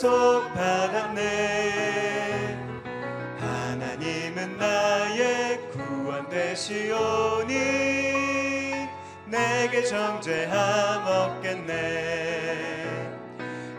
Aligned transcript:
구속 0.00 0.54
받았네 0.54 1.20
하나님은 3.38 4.56
나의 4.56 5.60
구원 5.72 6.26
되시오니 6.30 7.52
내게 9.26 9.84
정죄함 9.84 11.06
없겠네. 11.06 12.86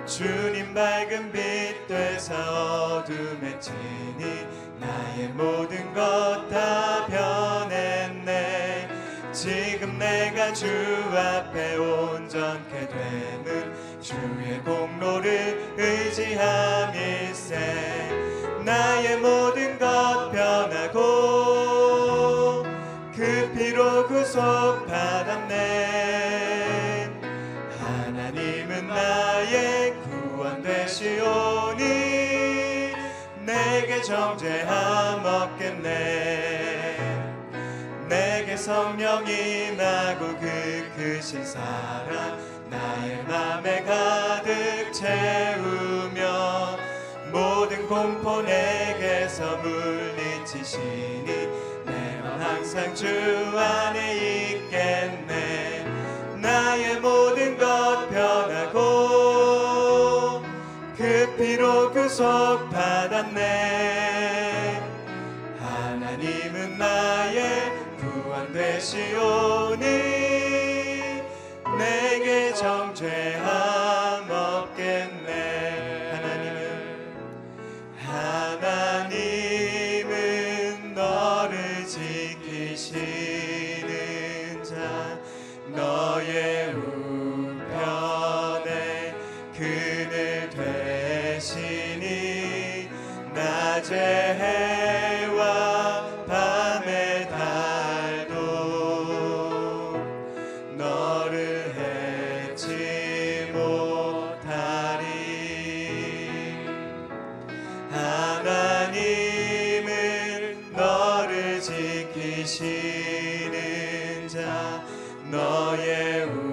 주님 0.05 0.75
밝은 0.75 1.31
빛 1.31 1.87
되사 1.87 2.35
어둠에 2.35 3.59
지니 3.59 4.45
나의 4.79 5.27
모든 5.29 5.91
것 5.95 6.47
다 6.51 7.07
변했네. 7.07 8.87
지금 9.31 9.97
내가 9.97 10.53
주 10.53 10.67
앞에 10.67 11.77
온전케 11.77 12.87
됨은 12.89 13.80
주의 14.11 14.59
공로를 14.63 15.73
의지함일세 15.77 17.55
나의 18.65 19.17
모든 19.17 19.79
것 19.79 20.29
변하고 20.33 20.99
그 23.15 23.49
피로 23.55 24.05
구속 24.07 24.85
받았네. 24.85 25.61
하나님은 27.79 28.87
나의 28.87 29.93
구원 30.03 30.61
되시오니 30.61 31.81
내게 33.45 34.01
정죄함 34.01 35.25
없겠네. 35.25 36.97
내게 38.09 38.57
성령 38.57 39.25
임하고 39.25 40.37
그 40.37 40.91
크신 40.97 41.45
사랑 41.45 42.50
나의 42.71 43.23
맘에 43.27 43.83
가득 43.83 44.93
채우며 44.93 46.77
모든 47.29 47.85
공포 47.89 48.41
내게서 48.41 49.57
물리치시니 49.57 51.49
내맘 51.85 52.39
항상 52.41 52.95
주 52.95 53.05
안에 53.57 54.53
있겠네. 54.53 55.85
나의 56.41 57.01
모든 57.01 57.57
것 57.57 58.07
변하고 58.09 58.79
그 60.95 61.35
피로 61.37 61.91
구속 61.91 62.69
받았네. 62.69 63.41
하나님은 65.59 66.77
나의 66.77 67.73
구원 67.99 68.53
되시오 68.53 69.75
너 115.91 116.50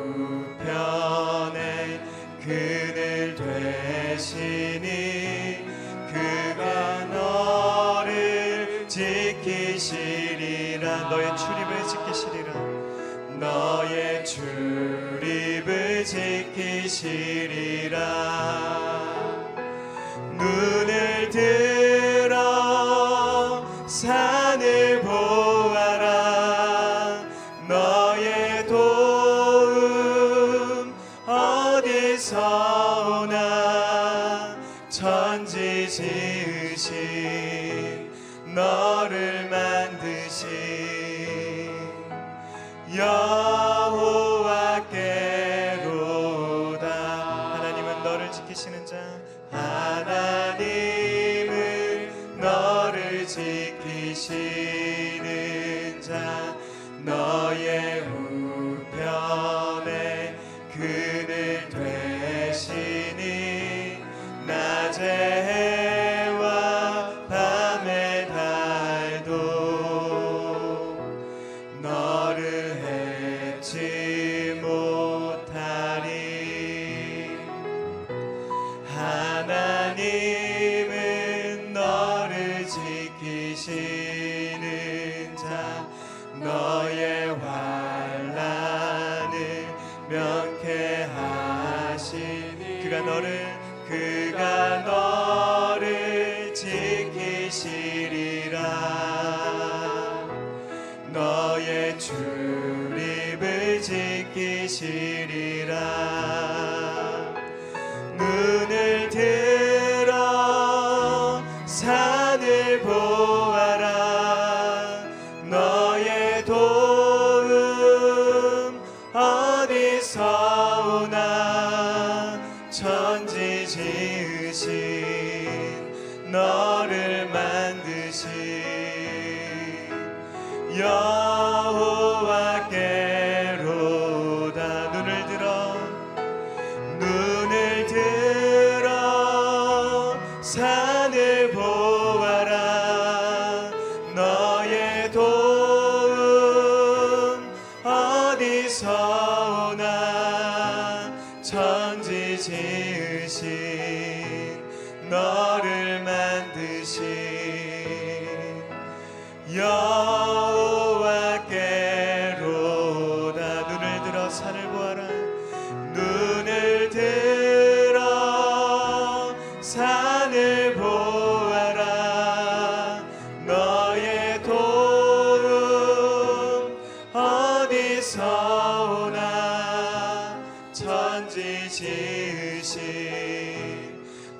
서 178.08 179.04
오나 179.04 180.42
천지 180.72 181.68
지으신 181.68 182.80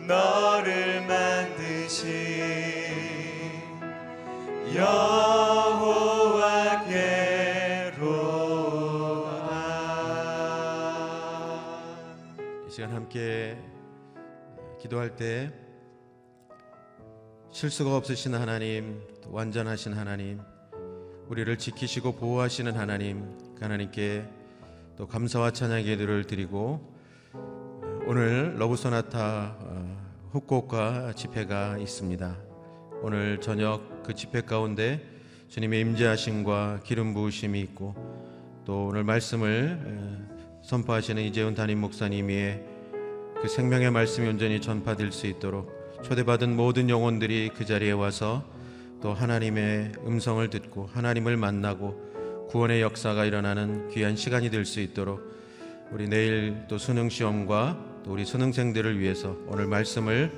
너를 0.07 1.03
만드신 1.03 2.09
여호와께로다 4.75 5.29
이 12.67 12.71
시간 12.71 12.91
함께 12.93 13.59
기도할 14.81 15.15
때 15.15 15.53
실수가 17.51 17.95
없으신 17.97 18.35
하나님, 18.35 19.07
또 19.23 19.31
완전하신 19.31 19.93
하나님, 19.93 20.41
우리를 21.29 21.59
지키시고 21.59 22.15
보호하시는 22.15 22.75
하나님, 22.75 23.37
그 23.37 23.48
하나님께 23.61 24.25
또 24.97 25.07
감사와 25.07 25.51
찬양의 25.51 25.85
기도를 25.85 26.25
드리고 26.25 26.97
오늘 28.07 28.57
러브 28.59 28.77
소나타 28.77 29.57
어, 29.59 29.99
후쿠오카 30.31 31.13
집회가 31.15 31.77
있습니다. 31.79 32.37
오늘 33.03 33.41
저녁 33.41 34.03
그 34.03 34.15
집회 34.15 34.41
가운데 34.41 35.05
주님의 35.49 35.81
임재하심과 35.81 36.81
기름 36.85 37.15
부으심이 37.15 37.61
있고 37.61 37.95
또 38.65 38.87
오늘 38.87 39.05
말씀을 39.05 39.79
에, 39.85 40.63
선포하시는 40.63 41.23
이재훈 41.23 41.55
담임 41.55 41.81
목사님의 41.81 42.65
그 43.41 43.49
생명의 43.49 43.91
말씀이 43.91 44.29
온전히 44.29 44.61
전파될 44.61 45.13
수 45.13 45.27
있도록 45.27 45.71
초대받은 46.03 46.57
모든 46.57 46.91
영혼들이 46.91 47.51
그 47.55 47.65
자리에 47.65 47.93
와서 47.93 48.45
또 49.01 49.15
하나님의 49.15 49.93
음성을 50.07 50.49
듣고 50.51 50.87
하나님을 50.87 51.37
만나고 51.37 52.09
구원의 52.49 52.81
역사가 52.81 53.25
일어나는 53.27 53.91
귀한 53.91 54.17
시간이 54.17 54.51
될 54.51 54.65
수 54.65 54.81
있도록 54.81 55.21
우리 55.91 56.09
내일 56.09 56.65
또 56.69 56.79
수능 56.79 57.09
시험과 57.09 57.79
또 58.05 58.13
우리 58.13 58.25
수능생들을 58.25 58.99
위해서 58.99 59.37
오늘 59.47 59.67
말씀을 59.67 60.31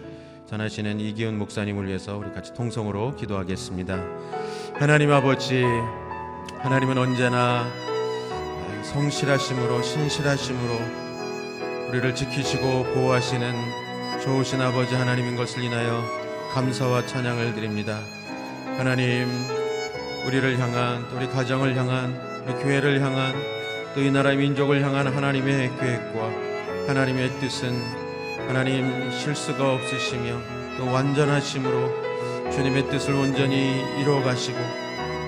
전하시는 0.49 1.01
이기훈 1.01 1.39
목사님을 1.39 1.87
위해서 1.87 2.17
우리 2.17 2.33
같이 2.33 2.53
통성으로 2.55 3.17
기도하겠습니다. 3.17 4.05
하나님 4.75 5.13
아버지, 5.13 5.65
하나님은 6.59 6.99
언제나 6.99 7.69
성실하심으로 8.83 9.83
신실하심으로 9.83 10.75
우리를 11.91 12.15
지키시고 12.15 12.85
보호하시는 12.95 13.55
좋으신 14.23 14.61
아버지 14.61 14.95
하나님인 14.95 15.37
것을 15.37 15.63
인하여 15.63 16.05
감사와 16.53 17.07
찬양을 17.07 17.55
드립니다. 17.55 18.01
하나님, 18.77 19.29
우리를 20.31 20.61
향한 20.61 21.05
또 21.11 21.17
우리 21.17 21.27
가정을 21.29 21.77
향한 21.77 22.15
우리 22.47 22.55
교회를 22.63 23.01
향한 23.01 23.35
또 23.97 24.01
이 24.01 24.13
나라의 24.13 24.37
민족을 24.37 24.81
향한 24.81 25.09
하나님의 25.09 25.73
계획과 25.81 26.31
하나님의 26.87 27.31
뜻은 27.41 27.77
하나님 28.47 29.11
실수가 29.11 29.75
없으시며 29.75 30.41
또 30.79 30.87
완전하심으로 30.93 32.53
주님의 32.53 32.89
뜻을 32.91 33.15
온전히 33.15 33.83
이루어 33.99 34.23
가시고 34.23 34.57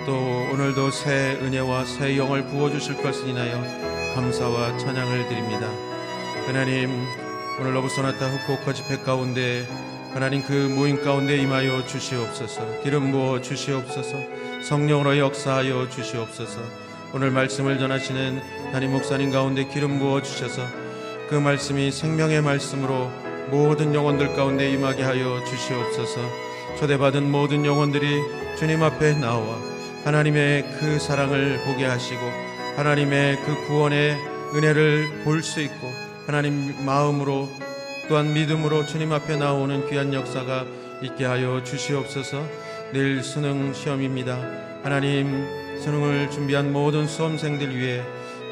또 0.07 0.15
오늘도 0.53 0.93
새 0.93 1.37
은혜와 1.43 1.85
새 1.85 2.17
영을 2.17 2.45
부어 2.47 2.71
주실 2.71 3.03
것을 3.03 3.27
인하여 3.31 3.61
감사와 4.15 4.79
찬양을 4.79 5.29
드립니다. 5.29 5.69
하나님 6.47 7.05
오늘 7.61 7.75
러브 7.75 7.89
소나타 7.89 8.29
후쿠오카 8.29 8.73
집회 8.73 8.99
가운데 8.99 9.67
하나님 10.15 10.45
그 10.45 10.53
모임 10.53 11.03
가운데 11.03 11.37
임하여 11.39 11.87
주시옵소서 11.87 12.83
기름 12.85 13.11
부어 13.11 13.41
주시옵소서 13.41 14.42
성령으로 14.63 15.19
역사하여 15.19 15.89
주시옵소서. 15.91 16.61
오늘 17.15 17.31
말씀을 17.31 17.79
전하시는 17.79 18.73
담임 18.73 18.93
목사님 18.93 19.31
가운데 19.31 19.65
기름 19.69 19.99
부어 19.99 20.23
주셔서 20.23 20.63
그 21.29 21.35
말씀이 21.35 21.91
생명의 21.91 22.43
말씀으로 22.43 23.11
모든 23.51 23.95
영혼들 23.95 24.35
가운데 24.35 24.71
임하게 24.71 25.03
하여 25.03 25.45
주시옵소서. 25.45 26.21
초대받은 26.79 27.31
모든 27.31 27.67
영혼들이 27.67 28.21
주님 28.59 28.83
앞에 28.83 29.15
나와 29.15 29.59
하나님의 30.05 30.65
그 30.81 30.99
사랑을 30.99 31.61
보게 31.67 31.85
하시고 31.85 32.21
하나님의 32.77 33.37
그 33.45 33.67
구원의 33.67 34.17
은혜를 34.55 35.23
볼 35.25 35.43
수 35.43 35.61
있고 35.61 35.89
하나님 36.27 36.75
마음으로 36.85 37.49
또한 38.09 38.33
믿음으로 38.33 38.87
주님 38.87 39.13
앞에 39.13 39.37
나오는 39.37 39.89
귀한 39.89 40.15
역사가 40.15 40.67
있게 41.03 41.25
하여 41.25 41.63
주시옵소서 41.65 42.43
내일 42.93 43.23
수능 43.23 43.73
시험입니다. 43.73 44.39
하나님 44.83 45.47
수능을 45.79 46.31
준비한 46.31 46.73
모든 46.73 47.07
수험생들 47.07 47.77
위해 47.77 48.03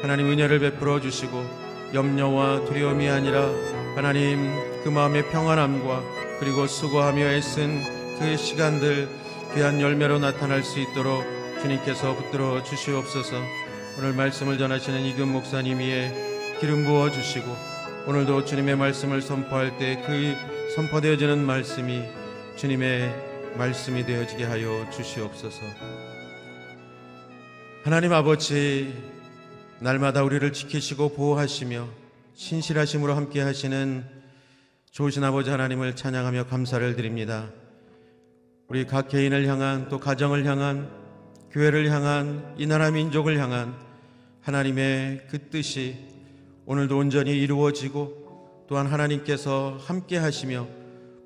하나님 0.01 0.31
은혜를 0.31 0.59
베풀어 0.59 0.99
주시고 0.99 1.45
염려와 1.93 2.65
두려움이 2.65 3.07
아니라 3.07 3.49
하나님 3.95 4.51
그 4.83 4.89
마음의 4.89 5.29
평안함과 5.29 6.03
그리고 6.39 6.65
수고하며 6.65 7.21
애쓴 7.21 7.83
그 8.17 8.35
시간들 8.35 9.07
귀한 9.53 9.79
열매로 9.79 10.19
나타날 10.19 10.63
수 10.63 10.79
있도록 10.79 11.23
주님께서 11.61 12.15
붙들어 12.15 12.63
주시옵소서. 12.63 13.35
오늘 13.99 14.13
말씀을 14.13 14.57
전하시는 14.57 15.01
이금 15.01 15.31
목사님 15.33 15.79
위에 15.79 16.57
기름 16.59 16.85
부어 16.85 17.11
주시고 17.11 17.45
오늘도 18.07 18.45
주님의 18.45 18.77
말씀을 18.77 19.21
선포할 19.21 19.77
때 19.77 20.01
그 20.05 20.35
선포되어지는 20.75 21.45
말씀이 21.45 22.01
주님의 22.55 23.30
말씀이 23.57 24.05
되어지게 24.05 24.43
하여 24.45 24.89
주시옵소서 24.91 25.61
하나님 27.83 28.13
아버지 28.13 28.93
날마다 29.79 30.23
우리를 30.23 30.53
지키시고 30.53 31.09
보호하시며 31.09 31.87
신실하심으로 32.33 33.15
함께 33.15 33.41
하시는 33.41 34.05
좋으신 34.91 35.23
아버지 35.23 35.49
하나님을 35.49 35.95
찬양하며 35.95 36.47
감사를 36.47 36.95
드립니다. 36.95 37.49
우리 38.67 38.85
각 38.85 39.09
개인을 39.09 39.47
향한 39.47 39.89
또 39.89 39.99
가정을 39.99 40.45
향한 40.45 40.89
교회를 41.51 41.89
향한 41.89 42.55
이 42.57 42.67
나라 42.67 42.91
민족을 42.91 43.39
향한 43.39 43.75
하나님의 44.41 45.27
그 45.29 45.49
뜻이 45.49 45.97
오늘도 46.65 46.97
온전히 46.97 47.31
이루어지고 47.31 48.65
또한 48.67 48.87
하나님께서 48.87 49.77
함께 49.81 50.17
하시며 50.17 50.67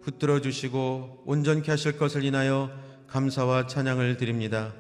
붙들어 0.06 0.40
주시고 0.40 1.24
온전케 1.26 1.72
하실 1.72 1.98
것을 1.98 2.24
인하여 2.24 2.70
감사와 3.08 3.66
찬양을 3.66 4.18
드립니다. 4.18 4.72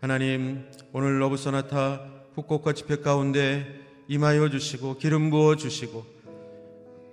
하나님 0.00 0.64
오늘 0.94 1.20
러브소나타 1.20 2.00
후쿠오카 2.34 2.72
집회 2.72 2.96
가운데 2.96 3.66
임하여 4.08 4.48
주시고 4.48 4.96
기름 4.96 5.28
부어 5.28 5.56
주시고 5.56 6.06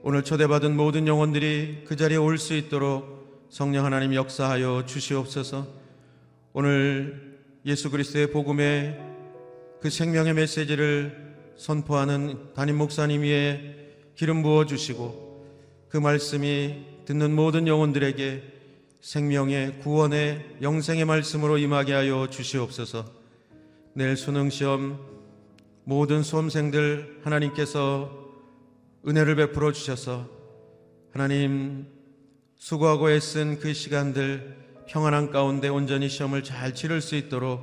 오늘 0.04 0.24
초대받은 0.24 0.74
모든 0.78 1.06
영혼들이 1.06 1.84
그 1.86 1.98
자리에 1.98 2.16
올 2.16 2.38
수 2.38 2.54
있도록 2.54 3.48
성령 3.50 3.84
하나님 3.84 4.16
역사하여 4.16 4.86
주시옵소서. 4.86 5.68
오늘 6.54 7.40
예수 7.66 7.92
그리스도의 7.92 8.32
복음의 8.32 9.00
그 9.82 9.90
생명의 9.90 10.34
메시지를 10.34 11.36
선포하는 11.58 12.54
담임 12.54 12.78
목사님 12.78 13.22
위에 13.22 14.00
기름 14.16 14.44
부어 14.44 14.66
주시고 14.66 15.46
그 15.90 15.98
말씀이 15.98 16.93
듣는 17.06 17.36
모든 17.36 17.68
영혼들에게 17.68 18.44
생명의 19.02 19.80
구원의 19.80 20.58
영생의 20.62 21.04
말씀으로 21.04 21.58
임하게 21.58 21.94
하여 21.94 22.30
주시옵소서. 22.30 23.06
내일 23.94 24.16
수능 24.16 24.50
시험 24.50 25.00
모든 25.84 26.24
수험생들 26.24 27.20
하나님께서 27.24 28.10
은혜를 29.06 29.36
베풀어 29.36 29.74
주셔서 29.74 30.30
하나님 31.12 31.88
수고하고 32.56 33.12
애쓴 33.12 33.60
그 33.60 33.74
시간들 33.74 34.56
평안한 34.88 35.32
가운데 35.32 35.68
온전히 35.68 36.08
시험을 36.08 36.44
잘 36.44 36.74
치를 36.74 37.02
수 37.02 37.16
있도록 37.16 37.62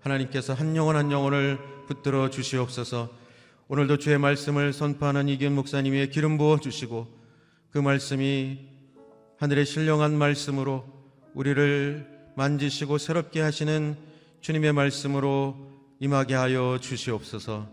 하나님께서 0.00 0.54
한 0.54 0.74
영혼 0.74 0.96
한 0.96 1.12
영혼을 1.12 1.58
붙들어 1.86 2.30
주시옵소서. 2.30 3.10
오늘도 3.68 3.98
주의 3.98 4.18
말씀을 4.18 4.72
선포하는 4.72 5.28
이균 5.28 5.54
목사님의 5.54 6.08
기름 6.08 6.38
부어 6.38 6.58
주시고 6.58 7.06
그 7.70 7.78
말씀이 7.78 8.77
하늘의 9.38 9.66
신령한 9.66 10.18
말씀으로 10.18 10.84
우리를 11.32 12.32
만지시고 12.34 12.98
새롭게 12.98 13.40
하시는 13.40 13.96
주님의 14.40 14.72
말씀으로 14.72 15.56
임하게 16.00 16.34
하여 16.34 16.78
주시옵소서. 16.80 17.68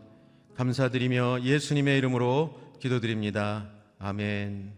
감사드리며 0.56 1.42
예수님의 1.42 1.98
이름으로 1.98 2.76
기도드립니다. 2.80 3.68
아멘. 3.98 4.74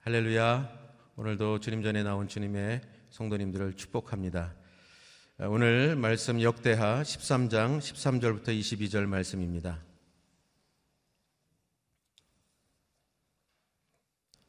할렐루야. 0.00 0.70
오늘도 1.16 1.60
주님 1.60 1.82
전에 1.82 2.02
나온 2.02 2.28
주님의 2.28 2.80
성도님들을 3.10 3.74
축복합니다. 3.74 4.54
오늘 5.40 5.96
말씀 5.96 6.40
역대하 6.40 7.02
13장 7.02 7.78
13절부터 7.78 8.58
22절 8.58 9.04
말씀입니다. 9.04 9.80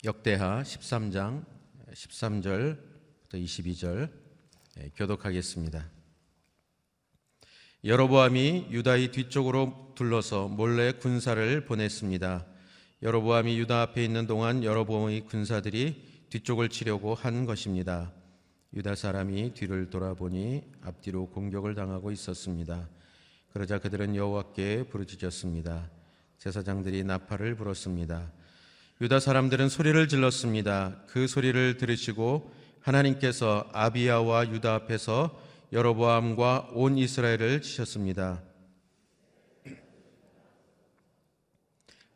역대하 0.05 0.62
13장 0.62 1.43
13절부터 1.91 3.33
22절 3.33 4.12
교독하겠습니다. 4.95 5.89
여로보암이 7.83 8.67
유다의 8.69 9.12
뒤쪽으로 9.12 9.93
둘러서 9.95 10.47
몰래 10.47 10.91
군사를 10.91 11.65
보냈습니다. 11.65 12.45
여로보암이 13.01 13.57
유다 13.57 13.81
앞에 13.81 14.05
있는 14.05 14.27
동안 14.27 14.63
여로보암의 14.63 15.21
군사들이 15.21 16.27
뒤쪽을 16.29 16.69
치려고 16.69 17.15
한 17.15 17.47
것입니다. 17.47 18.13
유다 18.75 18.93
사람이 18.93 19.55
뒤를 19.55 19.89
돌아보니 19.89 20.62
앞뒤로 20.81 21.31
공격을 21.31 21.74
당하고 21.74 22.12
있었습니다. 22.12 22.88
그러자 23.53 23.79
그들은 23.79 24.15
여호와께 24.15 24.83
부르짖었습니다. 24.83 25.89
제사장들이 26.38 27.03
나팔을 27.05 27.55
불었습니다. 27.55 28.31
유다 29.01 29.19
사람들은 29.19 29.67
소리를 29.67 30.07
질렀습니다. 30.07 30.95
그 31.07 31.27
소리를 31.27 31.75
들으시고 31.75 32.49
하나님께서 32.79 33.69
아비야와 33.73 34.51
유다 34.51 34.73
앞에서 34.73 35.37
여로보암과 35.73 36.69
온 36.71 36.97
이스라엘을 36.97 37.61
치셨습니다. 37.61 38.41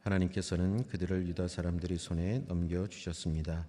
하나님께서는 0.04 0.88
그들을 0.88 1.28
유다 1.28 1.50
사람들이 1.50 1.98
손에 1.98 2.46
넘겨 2.48 2.88
주셨습니다. 2.88 3.68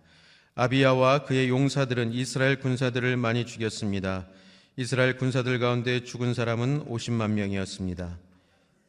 아비야와 0.55 1.25
그의 1.25 1.49
용사들은 1.49 2.13
이스라엘 2.13 2.61
군사들을 2.61 3.17
많이 3.17 3.45
죽였습니다. 3.45 4.29
이스라엘 4.77 5.17
군사들 5.17 5.59
가운데 5.59 6.05
죽은 6.05 6.33
사람은 6.33 6.85
50만 6.85 7.33
명이었습니다. 7.33 8.19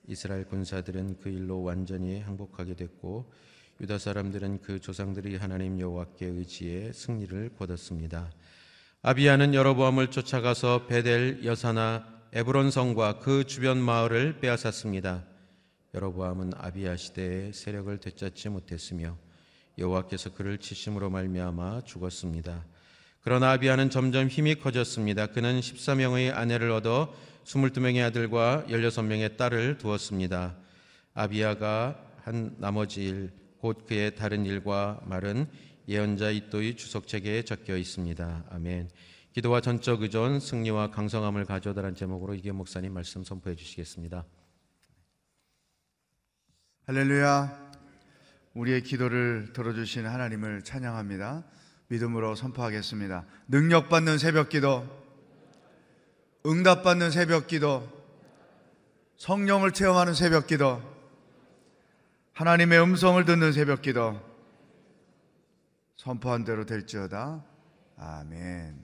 이스라엘 0.09 0.45
군사들은 0.45 1.17
그 1.21 1.29
일로 1.29 1.63
완전히 1.63 2.19
항복하게 2.19 2.75
됐고 2.75 3.31
유다 3.81 3.97
사람들은 3.97 4.61
그 4.61 4.79
조상들이 4.79 5.37
하나님 5.37 5.79
여호와께 5.79 6.27
의지해 6.27 6.93
승리를 6.93 7.55
거뒀습니다. 7.57 8.29
아비야는 9.01 9.55
여로보암을 9.55 10.11
쫓아가서 10.11 10.85
베델 10.85 11.43
여사나 11.43 12.05
에브론 12.31 12.69
성과 12.69 13.17
그 13.17 13.43
주변 13.43 13.79
마을을 13.79 14.39
빼앗았습니다. 14.39 15.23
여로보암은 15.95 16.51
아비야 16.57 16.95
시대에 16.95 17.51
세력을 17.53 17.97
되찾지 17.97 18.49
못했으며 18.49 19.17
여호와께서 19.79 20.35
그를 20.35 20.59
치심으로 20.59 21.09
말미암아 21.09 21.81
죽었습니다. 21.85 22.63
그러나 23.21 23.53
아비야는 23.53 23.89
점점 23.89 24.27
힘이 24.27 24.53
커졌습니다. 24.53 25.25
그는 25.25 25.59
14명의 25.59 26.35
아내를 26.35 26.69
얻어 26.69 27.11
22명의 27.45 28.05
아들과 28.05 28.63
16명의 28.67 29.37
딸을 29.37 29.79
두었습니다. 29.79 30.55
아비야가 31.15 31.99
한 32.23 32.55
나머지 32.59 33.05
일, 33.05 33.40
곧 33.61 33.85
그의 33.85 34.15
다른 34.15 34.47
일과 34.47 34.99
말은 35.05 35.45
예언자 35.87 36.31
이또의 36.31 36.75
주석책에 36.75 37.43
적혀 37.43 37.77
있습니다. 37.77 38.45
아멘. 38.49 38.89
기도와 39.33 39.61
전적 39.61 40.01
의존, 40.01 40.39
승리와 40.39 40.89
강성함을 40.89 41.45
가져다란 41.45 41.93
제목으로 41.93 42.33
이계 42.33 42.51
목사님 42.51 42.91
말씀 42.91 43.23
선포해 43.23 43.55
주시겠습니다. 43.55 44.25
할렐루야. 46.87 47.71
우리의 48.55 48.81
기도를 48.81 49.53
들어주신 49.53 50.07
하나님을 50.07 50.63
찬양합니다. 50.63 51.45
믿음으로 51.87 52.33
선포하겠습니다. 52.33 53.25
능력받는 53.47 54.17
새벽 54.17 54.49
기도, 54.49 54.87
응답받는 56.47 57.11
새벽 57.11 57.45
기도, 57.45 57.87
성령을 59.17 59.71
체험하는 59.71 60.15
새벽 60.15 60.47
기도, 60.47 60.90
하나님의 62.41 62.81
음성을 62.81 63.23
듣는 63.23 63.51
새벽 63.51 63.83
기도 63.83 64.19
선포한 65.97 66.43
대로 66.43 66.65
될지어다. 66.65 67.45
아멘. 67.97 68.79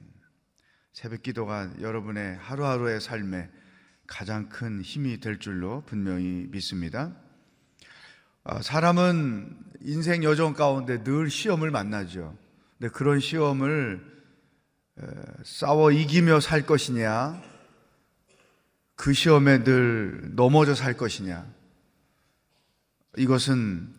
새벽 0.93 1.23
기도가 1.23 1.67
여러분의 1.81 2.37
하루하루의 2.37 3.01
삶에 3.01 3.49
가장 4.05 4.47
큰 4.49 4.79
힘이 4.83 5.19
될 5.19 5.39
줄로 5.39 5.81
분명히 5.87 6.45
믿습니다. 6.51 7.15
아, 8.43 8.61
사람은 8.61 9.57
인생 9.81 10.23
여정 10.23 10.53
가운데 10.53 11.03
늘 11.03 11.31
시험을 11.31 11.71
만나죠. 11.71 12.37
근데 12.77 12.91
그런 12.93 13.19
시험을 13.19 14.05
싸워 15.43 15.91
이기며 15.91 16.41
살 16.41 16.63
것이냐, 16.67 17.41
그 18.95 19.13
시험에 19.13 19.63
늘 19.63 20.35
넘어져 20.35 20.75
살 20.75 20.95
것이냐, 20.95 21.56
이것은 23.17 23.93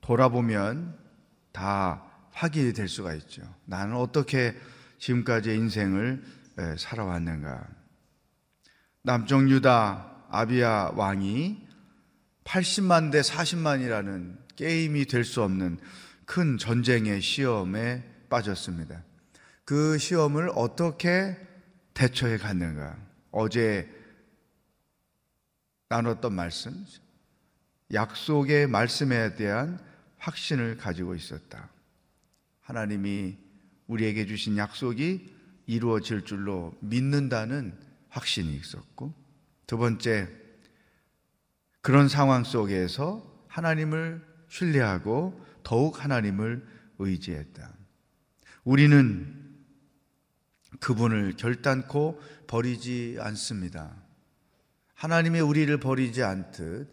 돌아보면 0.00 0.98
다 1.52 2.02
확인이 2.32 2.72
될 2.72 2.88
수가 2.88 3.14
있죠. 3.14 3.42
나는 3.64 3.96
어떻게 3.96 4.54
지금까지의 4.98 5.56
인생을 5.56 6.24
살아왔는가. 6.78 7.66
남쪽 9.02 9.48
유다 9.48 10.26
아비야 10.30 10.92
왕이 10.94 11.66
80만 12.44 13.12
대 13.12 13.20
40만이라는 13.20 14.36
게임이 14.56 15.06
될 15.06 15.24
수 15.24 15.42
없는 15.42 15.78
큰 16.26 16.58
전쟁의 16.58 17.20
시험에 17.20 18.02
빠졌습니다. 18.28 19.04
그 19.64 19.98
시험을 19.98 20.50
어떻게 20.54 21.36
대처해 21.92 22.38
갔는가. 22.38 22.96
어제 23.30 23.88
나눴던 25.88 26.32
말씀, 26.34 26.84
약속의 27.92 28.66
말씀에 28.66 29.34
대한 29.34 29.78
확신을 30.18 30.76
가지고 30.76 31.14
있었다. 31.14 31.68
하나님이 32.60 33.36
우리에게 33.86 34.26
주신 34.26 34.56
약속이 34.56 35.32
이루어질 35.66 36.24
줄로 36.24 36.74
믿는다는 36.80 37.78
확신이 38.08 38.54
있었고, 38.56 39.12
두 39.66 39.76
번째, 39.76 40.28
그런 41.80 42.08
상황 42.08 42.44
속에서 42.44 43.44
하나님을 43.48 44.24
신뢰하고 44.48 45.44
더욱 45.62 46.02
하나님을 46.02 46.66
의지했다. 46.98 47.72
우리는 48.64 49.44
그분을 50.80 51.36
결단코 51.36 52.20
버리지 52.46 53.18
않습니다. 53.20 53.94
하나님이 54.94 55.40
우리를 55.40 55.76
버리지 55.78 56.22
않듯 56.22 56.88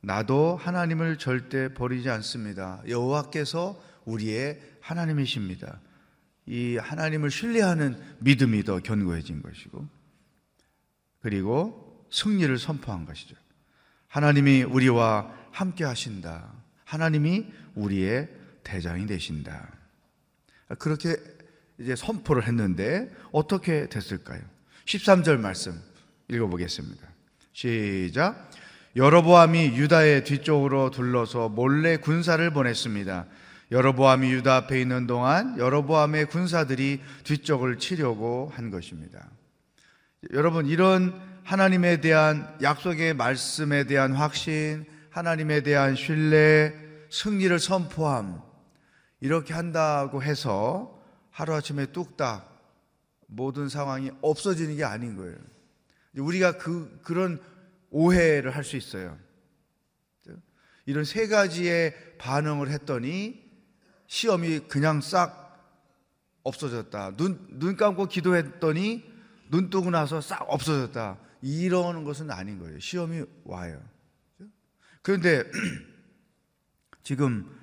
나도 0.00 0.56
하나님을 0.56 1.18
절대 1.18 1.72
버리지 1.74 2.08
않습니다. 2.10 2.82
여호와께서 2.86 3.82
우리의 4.04 4.60
하나님이십니다. 4.80 5.80
이 6.46 6.76
하나님을 6.76 7.30
신뢰하는 7.30 8.00
믿음이 8.20 8.64
더 8.64 8.78
견고해진 8.80 9.42
것이고, 9.42 9.86
그리고 11.20 12.06
승리를 12.10 12.56
선포한 12.58 13.04
것이죠. 13.04 13.36
하나님이 14.06 14.62
우리와 14.62 15.34
함께 15.50 15.84
하신다. 15.84 16.52
하나님이 16.84 17.46
우리의 17.74 18.28
대장이 18.64 19.06
되신다. 19.06 19.70
그렇게 20.78 21.16
이제 21.78 21.94
선포를 21.94 22.46
했는데 22.46 23.14
어떻게 23.32 23.88
됐을까요? 23.88 24.40
13절 24.86 25.38
말씀 25.38 25.80
읽어보겠습니다. 26.28 27.06
시작. 27.52 28.50
여로보암이 28.96 29.76
유다의 29.76 30.24
뒤쪽으로 30.24 30.90
둘러서 30.90 31.48
몰래 31.48 31.96
군사를 31.98 32.50
보냈습니다. 32.52 33.26
여로보암이 33.70 34.30
유다 34.32 34.56
앞에 34.56 34.80
있는 34.80 35.06
동안 35.06 35.58
여로보암의 35.58 36.26
군사들이 36.26 37.00
뒤쪽을 37.24 37.78
치려고 37.78 38.50
한 38.54 38.70
것입니다. 38.70 39.28
여러분 40.32 40.66
이런 40.66 41.14
하나님에 41.44 42.00
대한 42.00 42.56
약속의 42.62 43.14
말씀에 43.14 43.84
대한 43.84 44.12
확신, 44.12 44.84
하나님에 45.10 45.62
대한 45.62 45.94
신뢰, 45.94 46.74
승리를 47.10 47.58
선포함 47.58 48.40
이렇게 49.20 49.54
한다고 49.54 50.22
해서 50.22 50.98
하루아침에 51.30 51.86
뚝딱 51.86 52.56
모든 53.26 53.68
상황이 53.68 54.10
없어지는 54.22 54.76
게 54.76 54.84
아닌 54.84 55.16
거예요. 55.16 55.36
우리가 56.16 56.56
그 56.58 56.98
그런 57.02 57.40
오해를 57.90 58.54
할 58.54 58.64
수 58.64 58.76
있어요. 58.76 59.18
이런 60.86 61.04
세 61.04 61.28
가지의 61.28 62.16
반응을 62.16 62.70
했더니 62.70 63.46
시험이 64.06 64.60
그냥 64.60 65.02
싹 65.02 65.46
없어졌다. 66.42 67.16
눈, 67.16 67.46
눈 67.58 67.76
감고 67.76 68.06
기도했더니 68.06 69.04
눈 69.50 69.68
뜨고 69.68 69.90
나서 69.90 70.22
싹 70.22 70.42
없어졌다. 70.48 71.18
이러는 71.42 72.04
것은 72.04 72.30
아닌 72.30 72.58
거예요. 72.58 72.78
시험이 72.78 73.24
와요. 73.44 73.82
그런데 75.02 75.44
지금 77.02 77.54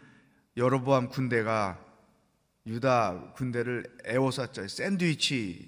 여로보암 0.56 1.10
군대가 1.10 1.84
유다 2.68 3.34
군대를 3.34 3.86
에워쌌죠. 4.06 4.68
샌드위치 4.68 5.68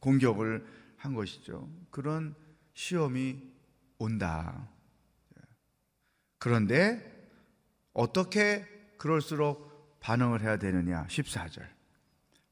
공격을 0.00 0.66
한 0.96 1.14
것이죠. 1.14 1.70
그런 1.90 2.34
시험이 2.74 3.47
온다. 3.98 4.68
그런데 6.38 7.04
어떻게 7.92 8.64
그럴수록 8.96 9.98
반응을 10.00 10.40
해야 10.40 10.56
되느냐? 10.56 11.06
14절. 11.08 11.66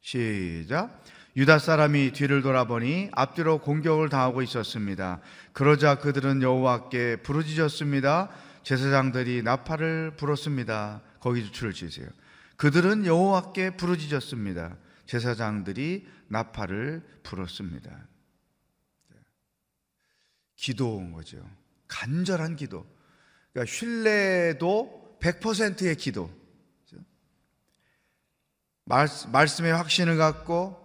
시작. 0.00 1.03
유다 1.37 1.59
사람이 1.59 2.12
뒤를 2.12 2.41
돌아보니 2.43 3.11
앞뒤로 3.12 3.59
공격을 3.59 4.09
당하고 4.09 4.43
있었습니다. 4.43 5.21
그러자 5.53 5.99
그들은 5.99 6.43
여호와께 6.43 7.17
부르짖었습니다. 7.17 8.31
제사장들이 8.62 9.43
나팔을 9.43 10.12
불었습니다. 10.17 11.03
거기 11.21 11.50
줄을 11.53 11.73
치세요. 11.73 12.09
그들은 12.57 13.05
여호와께 13.05 13.76
부르짖었습니다. 13.76 14.76
제사장들이 15.07 16.09
나팔을 16.29 17.03
불었습니다. 17.23 18.07
기도온 20.57 21.13
거죠. 21.13 21.39
간절한 21.89 22.57
기도. 22.57 22.87
그러니까 23.53 23.73
신뢰도 23.73 25.19
100%의 25.21 25.97
기도. 25.97 26.31
말씀의 29.33 29.73
확신을 29.73 30.17
갖고 30.17 30.77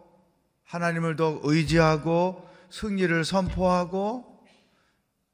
하나님을 0.64 1.16
더 1.16 1.40
의지하고 1.44 2.48
승리를 2.70 3.24
선포하고 3.26 4.32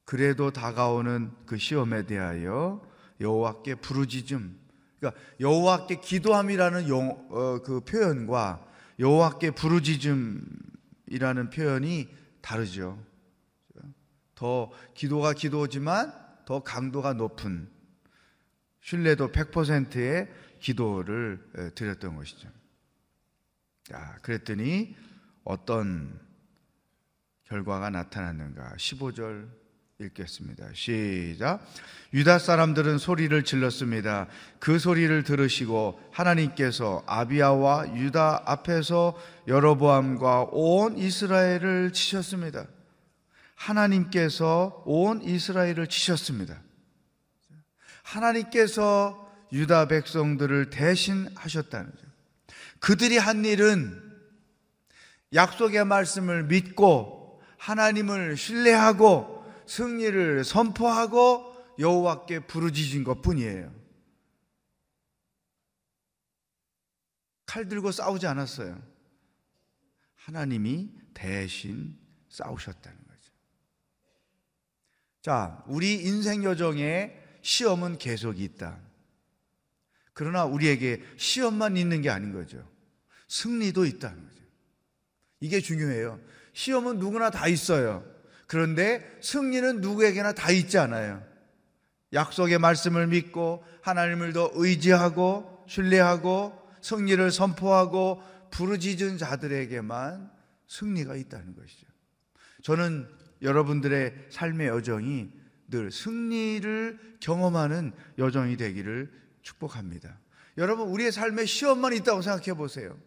그래도 0.04 0.50
다가오는 0.50 1.32
그 1.46 1.58
시험에 1.58 2.06
대하여 2.06 2.82
여호와께 3.20 3.76
부르짖음. 3.76 4.58
그러니까 4.98 5.22
여호와께 5.40 6.00
기도함이라는 6.00 6.88
용, 6.88 7.26
어, 7.30 7.62
그 7.62 7.80
표현과 7.80 8.66
여호와께 8.98 9.52
부르짖음이라는 9.52 11.50
표현이 11.50 12.08
다르죠. 12.40 12.98
더 14.38 14.70
기도가 14.94 15.32
기도지만 15.32 16.12
더 16.46 16.62
강도가 16.62 17.12
높은 17.12 17.68
신뢰도 18.82 19.32
100%의 19.32 20.28
기도를 20.60 21.72
드렸던 21.74 22.14
것이죠. 22.14 22.48
자, 23.82 24.16
그랬더니 24.22 24.94
어떤 25.42 26.20
결과가 27.46 27.90
나타났는가? 27.90 28.74
15절 28.76 29.48
읽겠습니다. 29.98 30.68
시작. 30.72 31.60
유다 32.14 32.38
사람들은 32.38 32.98
소리를 32.98 33.42
질렀습니다. 33.42 34.28
그 34.60 34.78
소리를 34.78 35.24
들으시고 35.24 36.00
하나님께서 36.12 37.02
아비아와 37.08 37.96
유다 37.96 38.44
앞에서 38.46 39.18
여로보암과 39.48 40.50
온 40.52 40.96
이스라엘을 40.96 41.92
치셨습니다. 41.92 42.68
하나님께서 43.58 44.82
온 44.86 45.20
이스라엘을 45.22 45.88
치셨습니다. 45.88 46.62
하나님께서 48.02 49.28
유다 49.52 49.88
백성들을 49.88 50.70
대신하셨다는 50.70 51.90
거죠. 51.90 52.06
그들이 52.78 53.18
한 53.18 53.44
일은 53.44 54.04
약속의 55.34 55.84
말씀을 55.84 56.44
믿고 56.44 57.42
하나님을 57.58 58.36
신뢰하고 58.36 59.44
승리를 59.66 60.44
선포하고 60.44 61.54
여호와께 61.78 62.46
부르짖은 62.46 63.04
것뿐이에요. 63.04 63.74
칼 67.44 67.68
들고 67.68 67.90
싸우지 67.90 68.26
않았어요. 68.26 68.80
하나님이 70.14 70.90
대신 71.14 71.98
싸우셨다는. 72.28 73.07
자, 75.28 75.62
우리 75.66 75.96
인생 75.96 76.42
여정에 76.42 77.12
시험은 77.42 77.98
계속 77.98 78.40
있다. 78.40 78.78
그러나 80.14 80.46
우리에게 80.46 81.02
시험만 81.18 81.76
있는 81.76 82.00
게 82.00 82.08
아닌 82.08 82.32
거죠. 82.32 82.66
승리도 83.28 83.84
있다는 83.84 84.26
거죠. 84.26 84.42
이게 85.40 85.60
중요해요. 85.60 86.18
시험은 86.54 86.96
누구나 86.96 87.28
다 87.28 87.46
있어요. 87.46 88.06
그런데 88.46 89.04
승리는 89.20 89.82
누구에게나 89.82 90.32
다 90.32 90.50
있지 90.50 90.78
않아요. 90.78 91.22
약속의 92.14 92.58
말씀을 92.58 93.08
믿고 93.08 93.62
하나님을 93.82 94.32
더 94.32 94.50
의지하고 94.54 95.66
신뢰하고 95.68 96.58
승리를 96.80 97.30
선포하고 97.30 98.22
부르짖은 98.50 99.18
자들에게만 99.18 100.30
승리가 100.68 101.16
있다는 101.16 101.54
것이죠. 101.54 101.86
저는 102.62 103.17
여러분들의 103.42 104.26
삶의 104.30 104.68
여정이 104.68 105.30
늘 105.68 105.90
승리를 105.90 107.16
경험하는 107.20 107.92
여정이 108.18 108.56
되기를 108.56 109.12
축복합니다. 109.42 110.18
여러분, 110.56 110.88
우리의 110.88 111.12
삶에 111.12 111.44
시험만 111.44 111.92
있다고 111.92 112.22
생각해 112.22 112.54
보세요. 112.54 112.98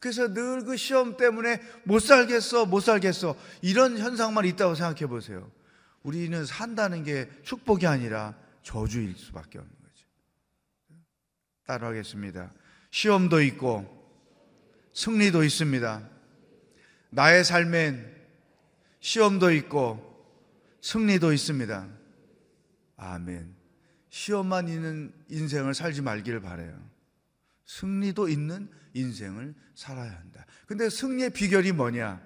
그래서 0.00 0.32
늘 0.32 0.64
그 0.64 0.76
시험 0.76 1.16
때문에 1.16 1.60
못 1.84 1.98
살겠어, 2.00 2.66
못 2.66 2.80
살겠어. 2.80 3.36
이런 3.62 3.98
현상만 3.98 4.44
있다고 4.46 4.74
생각해 4.74 5.06
보세요. 5.06 5.50
우리는 6.02 6.46
산다는 6.46 7.02
게 7.02 7.28
축복이 7.42 7.86
아니라 7.86 8.34
저주일 8.62 9.14
수밖에 9.16 9.58
없는 9.58 9.74
거죠. 9.74 10.06
따라하겠습니다. 11.66 12.52
시험도 12.90 13.42
있고, 13.42 13.98
승리도 14.92 15.44
있습니다. 15.44 16.08
나의 17.10 17.44
삶엔 17.44 18.09
시험도 19.00 19.52
있고, 19.52 20.06
승리도 20.80 21.32
있습니다. 21.32 21.88
아멘. 22.96 23.54
시험만 24.10 24.68
있는 24.68 25.12
인생을 25.28 25.74
살지 25.74 26.02
말기를 26.02 26.40
바래요. 26.40 26.78
승리도 27.64 28.28
있는 28.28 28.68
인생을 28.94 29.54
살아야 29.74 30.10
한다. 30.10 30.44
근데 30.66 30.90
승리의 30.90 31.30
비결이 31.30 31.72
뭐냐? 31.72 32.20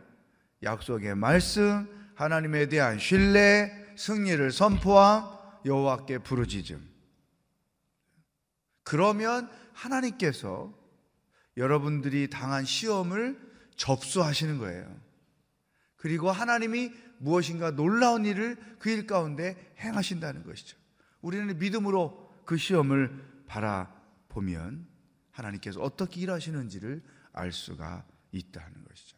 약속의 0.63 1.15
말씀, 1.15 1.87
하나님에 2.15 2.69
대한 2.69 2.99
신뢰, 2.99 3.71
승리를 3.97 4.51
선포함, 4.51 5.25
여호와께 5.65 6.19
부르짖음. 6.19 6.95
그러면 8.83 9.51
하나님께서 9.73 10.73
여러분들이 11.57 12.29
당한 12.31 12.65
시험을 12.65 13.39
접수하시는 13.77 14.59
거예요. 14.59 15.04
그리고 16.05 16.31
하나님이 16.31 16.93
무엇인가 17.17 17.71
놀라운 17.71 18.27
일을 18.27 18.57
그 18.79 18.91
일 18.91 19.07
가운데 19.07 19.75
행하신다는 19.79 20.43
것이죠. 20.43 20.77
우리는 21.23 21.59
믿음으로 21.59 22.31
그 22.45 22.59
시험을 22.59 23.47
바라보면 23.47 24.87
하나님께서 25.31 25.81
어떻게 25.81 26.21
일하시는지를 26.21 27.03
알 27.33 27.53
수가 27.53 28.07
있다는 28.33 28.85
것이죠. 28.85 29.17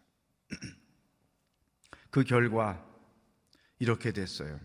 그 2.11 2.23
결과 2.23 2.87
이렇게 3.81 4.13
됐어요. 4.13 4.61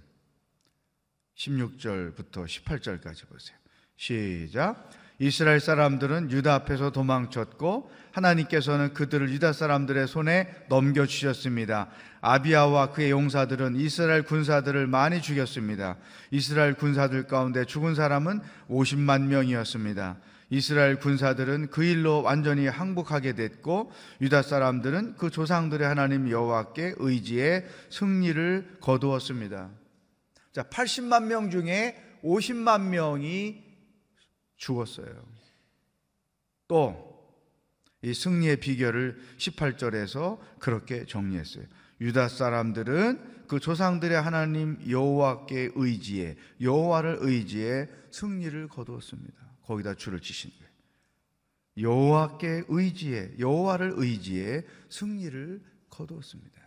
16절부터 1.33 2.45
18절까지 2.45 3.27
보세요. 3.29 3.57
시작. 3.95 4.91
이스라엘 5.21 5.59
사람들은 5.59 6.31
유다 6.31 6.55
앞에서 6.55 6.89
도망쳤고 6.89 7.91
하나님께서는 8.11 8.95
그들을 8.95 9.29
유다 9.29 9.53
사람들의 9.53 10.07
손에 10.07 10.49
넘겨 10.67 11.05
주셨습니다. 11.05 11.89
아비아와 12.21 12.89
그의 12.89 13.11
용사들은 13.11 13.75
이스라엘 13.75 14.23
군사들을 14.23 14.87
많이 14.87 15.21
죽였습니다. 15.21 15.97
이스라엘 16.31 16.73
군사들 16.73 17.27
가운데 17.27 17.65
죽은 17.65 17.93
사람은 17.93 18.41
50만 18.67 19.27
명이었습니다. 19.27 20.17
이스라엘 20.49 20.95
군사들은 20.95 21.67
그 21.69 21.83
일로 21.83 22.23
완전히 22.23 22.65
항복하게 22.65 23.33
됐고 23.33 23.91
유다 24.21 24.41
사람들은 24.41 25.17
그 25.17 25.29
조상들의 25.29 25.87
하나님 25.87 26.31
여호와께 26.31 26.95
의지해 26.97 27.65
승리를 27.91 28.77
거두었습니다. 28.81 29.69
자, 30.51 30.63
80만 30.63 31.25
명 31.25 31.51
중에 31.51 31.95
50만 32.23 32.87
명이 32.87 33.70
죽었어요. 34.61 35.25
또 36.67 37.11
이 38.03 38.13
승리의 38.13 38.57
비결을 38.57 39.19
18절에서 39.37 40.39
그렇게 40.59 41.05
정리했어요. 41.05 41.65
유다 41.99 42.29
사람들은 42.29 43.45
그 43.47 43.59
조상들의 43.59 44.19
하나님 44.19 44.79
여호와께 44.89 45.71
의지해 45.75 46.35
여호와를 46.59 47.17
의지해 47.19 47.87
승리를 48.09 48.67
거두었습니다. 48.69 49.33
거기다 49.65 49.93
줄을 49.93 50.19
치신 50.19 50.49
거예요. 50.51 50.71
여호와께 51.77 52.63
의지해 52.67 53.31
여호와를 53.37 53.93
의지해 53.97 54.63
승리를 54.89 55.61
거두었습니다. 55.89 56.61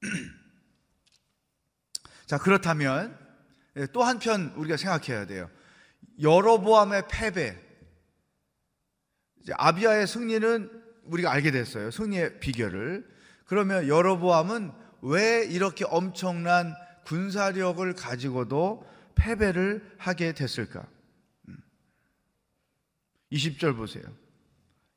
자 2.26 2.38
그렇다면 2.38 3.16
또 3.92 4.02
한편 4.02 4.52
우리가 4.56 4.76
생각해야 4.76 5.26
돼요. 5.26 5.48
여로보암의 6.22 7.04
패배, 7.10 7.58
아비아의 9.52 10.06
승리는 10.06 10.82
우리가 11.04 11.32
알게 11.32 11.50
됐어요. 11.50 11.90
승리의 11.90 12.38
비결을. 12.38 13.06
그러면 13.44 13.88
여로보암은 13.88 14.72
왜 15.02 15.44
이렇게 15.44 15.84
엄청난 15.88 16.74
군사력을 17.04 17.92
가지고도 17.94 18.86
패배를 19.16 19.84
하게 19.98 20.32
됐을까? 20.32 20.86
20절 23.32 23.64
음. 23.70 23.76
보세요. 23.76 24.04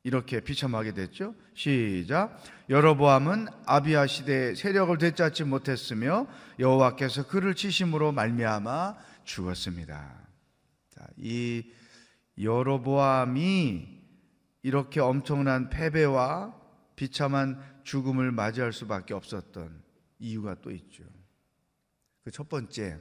이렇게 0.03 0.39
비참하게 0.39 0.93
됐죠. 0.93 1.33
시작. 1.55 2.39
여로보암은 2.69 3.47
아비아 3.65 4.05
시대에 4.05 4.53
세력을 4.53 4.95
되찾지 4.99 5.45
못했으며 5.45 6.27
여호와께서 6.59 7.27
그를 7.27 7.55
치심으로 7.55 8.11
말미암아 8.11 8.95
죽었습니다. 9.23 10.24
자, 11.05 11.09
이 11.17 11.71
여로보암이 12.41 14.01
이렇게 14.63 14.99
엄청난 14.99 15.69
패배와 15.69 16.59
비참한 16.95 17.61
죽음을 17.83 18.31
맞이할 18.31 18.73
수밖에 18.73 19.13
없었던 19.13 19.83
이유가 20.19 20.55
또 20.61 20.71
있죠. 20.71 21.03
그 22.23 22.31
첫 22.31 22.49
번째, 22.49 22.99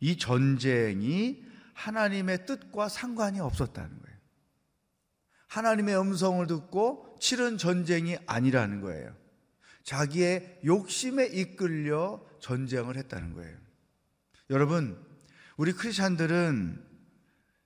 이 0.00 0.16
전쟁이 0.16 1.44
하나님의 1.74 2.46
뜻과 2.46 2.88
상관이 2.88 3.38
없었다는 3.40 4.00
거예요. 4.00 4.16
하나님의 5.48 6.00
음성을 6.00 6.46
듣고 6.46 7.16
치른 7.20 7.58
전쟁이 7.58 8.16
아니라는 8.26 8.80
거예요. 8.80 9.14
자기의 9.82 10.60
욕심에 10.64 11.26
이끌려 11.26 12.26
전쟁을 12.40 12.96
했다는 12.96 13.34
거예요. 13.34 13.58
여러분, 14.48 15.05
우리 15.56 15.72
크리스찬들은 15.72 16.84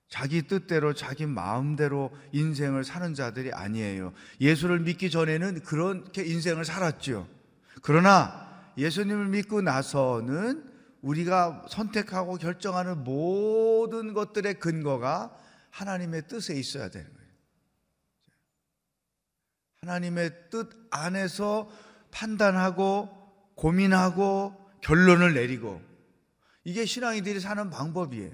자기 0.07 0.41
뜻대로 0.41 0.93
자기 0.93 1.25
마음대로 1.25 2.11
인생을 2.33 2.83
사는 2.83 3.13
자들이 3.13 3.53
아니에요. 3.53 4.13
예수를 4.41 4.81
믿기 4.81 5.09
전에는 5.09 5.61
그렇게 5.61 6.23
인생을 6.25 6.65
살았죠. 6.65 7.27
그러나 7.81 8.49
예수님을 8.77 9.27
믿고 9.27 9.61
나서는 9.61 10.69
우리가 11.01 11.65
선택하고 11.69 12.37
결정하는 12.37 13.03
모든 13.03 14.13
것들의 14.13 14.59
근거가 14.59 15.35
하나님의 15.69 16.27
뜻에 16.27 16.55
있어야 16.55 16.89
되는 16.89 17.07
거예요. 17.07 17.31
하나님의 19.83 20.49
뜻 20.49 20.69
안에서 20.91 21.69
판단하고 22.11 23.09
고민하고 23.55 24.55
결론을 24.81 25.33
내리고 25.33 25.81
이게 26.63 26.85
신앙이들이 26.85 27.39
사는 27.39 27.69
방법이에요. 27.69 28.31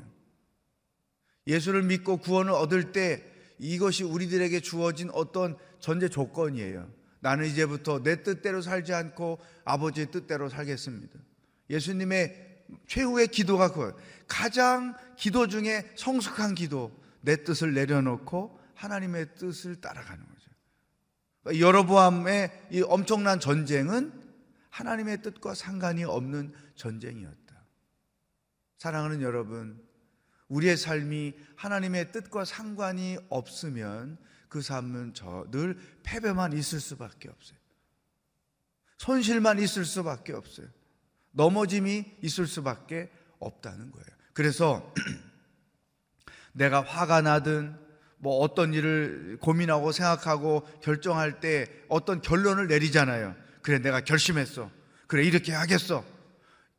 예수를 1.47 1.83
믿고 1.83 2.17
구원을 2.17 2.51
얻을 2.51 2.91
때 2.91 3.23
이것이 3.57 4.03
우리들에게 4.03 4.59
주어진 4.59 5.09
어떤 5.13 5.57
전제 5.79 6.09
조건이에요. 6.09 6.89
나는 7.19 7.45
이제부터 7.45 8.03
내 8.03 8.21
뜻대로 8.23 8.61
살지 8.61 8.93
않고 8.93 9.39
아버지의 9.65 10.11
뜻대로 10.11 10.49
살겠습니다. 10.49 11.17
예수님의 11.69 12.63
최후의 12.87 13.29
기도가 13.29 13.69
그거예요. 13.69 13.97
가장 14.27 14.95
기도 15.15 15.47
중에 15.47 15.89
성숙한 15.95 16.55
기도, 16.55 16.91
내 17.21 17.43
뜻을 17.43 17.73
내려놓고 17.73 18.59
하나님의 18.75 19.35
뜻을 19.35 19.81
따라가는 19.81 20.23
거예요. 20.23 20.37
여로보암의 21.61 22.67
이 22.71 22.81
엄청난 22.81 23.39
전쟁은 23.39 24.11
하나님의 24.69 25.21
뜻과 25.21 25.55
상관이 25.55 26.03
없는 26.03 26.53
전쟁이었다. 26.75 27.46
사랑하는 28.77 29.21
여러분, 29.21 29.81
우리의 30.49 30.77
삶이 30.77 31.33
하나님의 31.55 32.11
뜻과 32.11 32.45
상관이 32.45 33.17
없으면 33.29 34.17
그 34.49 34.61
삶은 34.61 35.13
저 35.13 35.45
늘 35.51 35.77
패배만 36.03 36.53
있을 36.53 36.79
수밖에 36.79 37.29
없어요. 37.29 37.57
손실만 38.97 39.59
있을 39.59 39.85
수밖에 39.85 40.33
없어요. 40.33 40.67
넘어짐이 41.31 42.17
있을 42.21 42.47
수밖에 42.47 43.11
없다는 43.39 43.91
거예요. 43.91 44.07
그래서 44.33 44.93
내가 46.53 46.81
화가 46.81 47.21
나든 47.21 47.77
뭐 48.17 48.39
어떤 48.39 48.73
일을 48.73 49.37
고민하고 49.41 49.91
생각하고 49.91 50.61
결정할 50.81 51.39
때 51.39 51.67
어떤 51.87 52.21
결론을 52.21 52.67
내리잖아요. 52.67 53.35
그래, 53.61 53.79
내가 53.79 54.01
결심했어. 54.01 54.71
그래, 55.05 55.23
이렇게 55.23 55.51
하겠어. 55.53 56.03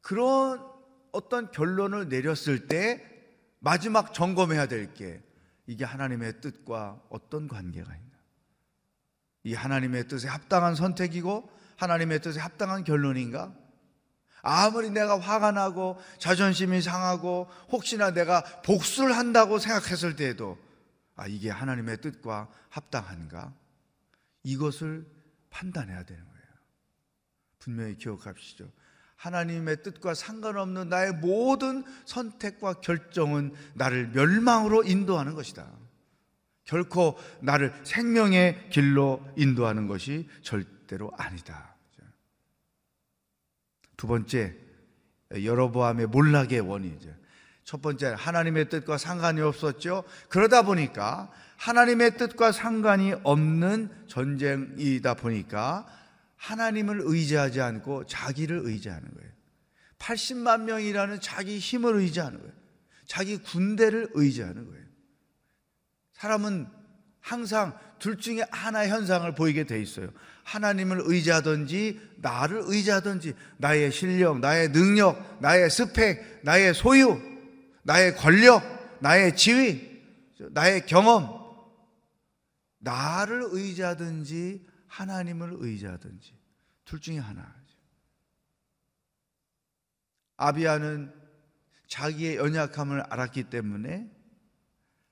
그런 0.00 0.67
어떤 1.12 1.50
결론을 1.50 2.08
내렸을 2.08 2.66
때 2.68 3.04
마지막 3.60 4.14
점검해야 4.14 4.66
될 4.66 4.94
게 4.94 5.22
이게 5.68 5.84
하나님의 5.84 6.40
뜻과 6.40 7.00
어떤 7.10 7.46
관계가 7.46 7.94
있나. 7.94 8.08
이 9.44 9.52
하나님의 9.54 10.08
뜻에 10.08 10.26
합당한 10.26 10.74
선택이고 10.74 11.50
하나님의 11.76 12.20
뜻에 12.22 12.40
합당한 12.40 12.84
결론인가? 12.84 13.54
아무리 14.40 14.90
내가 14.90 15.20
화가 15.20 15.52
나고 15.52 15.98
자존심이 16.18 16.80
상하고 16.80 17.48
혹시나 17.70 18.12
내가 18.12 18.42
복수를 18.62 19.14
한다고 19.16 19.58
생각했을 19.58 20.16
때에도 20.16 20.58
아, 21.16 21.26
이게 21.26 21.50
하나님의 21.50 22.00
뜻과 22.00 22.48
합당한가? 22.70 23.52
이것을 24.44 25.06
판단해야 25.50 26.04
되는 26.04 26.24
거예요. 26.24 26.46
분명히 27.58 27.96
기억합시죠. 27.98 28.70
하나님의 29.18 29.82
뜻과 29.82 30.14
상관없는 30.14 30.88
나의 30.88 31.12
모든 31.12 31.84
선택과 32.06 32.74
결정은 32.74 33.52
나를 33.74 34.08
멸망으로 34.08 34.84
인도하는 34.84 35.34
것이다. 35.34 35.66
결코 36.64 37.18
나를 37.40 37.74
생명의 37.82 38.70
길로 38.70 39.26
인도하는 39.36 39.88
것이 39.88 40.28
절대로 40.42 41.10
아니다. 41.16 41.74
두 43.96 44.06
번째, 44.06 44.54
여러보암의 45.32 46.06
몰락의 46.06 46.60
원인이죠. 46.60 47.10
첫 47.64 47.82
번째 47.82 48.14
하나님의 48.16 48.68
뜻과 48.68 48.96
상관이 48.96 49.40
없었죠. 49.40 50.04
그러다 50.28 50.62
보니까 50.62 51.30
하나님의 51.56 52.16
뜻과 52.16 52.52
상관이 52.52 53.14
없는 53.24 53.90
전쟁이다 54.06 55.14
보니까 55.14 55.86
하나님을 56.38 57.00
의지하지 57.02 57.60
않고 57.60 58.06
자기를 58.06 58.62
의지하는 58.64 59.08
거예요. 59.14 59.30
80만 59.98 60.62
명이라는 60.62 61.20
자기 61.20 61.58
힘을 61.58 61.96
의지하는 61.96 62.38
거예요. 62.38 62.52
자기 63.06 63.36
군대를 63.38 64.10
의지하는 64.14 64.66
거예요. 64.66 64.84
사람은 66.12 66.68
항상 67.20 67.78
둘 67.98 68.16
중에 68.18 68.44
하나의 68.50 68.90
현상을 68.90 69.32
보이게 69.34 69.64
돼 69.64 69.80
있어요. 69.80 70.08
하나님을 70.44 71.02
의지하든지 71.04 72.00
나를 72.16 72.62
의지하든지 72.64 73.34
나의 73.58 73.92
실력, 73.92 74.38
나의 74.38 74.72
능력, 74.72 75.38
나의 75.40 75.68
스펙, 75.68 76.40
나의 76.42 76.74
소유 76.74 77.20
나의 77.88 78.16
권력, 78.16 78.62
나의 79.00 79.34
지위, 79.34 79.80
나의 80.50 80.84
경험, 80.84 81.26
나를 82.78 83.44
의지하든지 83.50 84.67
하나님을 84.88 85.56
의지하든지 85.58 86.36
둘 86.84 87.00
중에 87.00 87.18
하나. 87.18 87.54
아비아는 90.36 91.12
자기의 91.88 92.36
연약함을 92.36 93.00
알았기 93.00 93.44
때문에 93.44 94.10